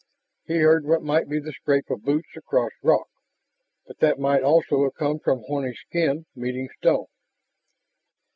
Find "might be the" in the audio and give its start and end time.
1.03-1.51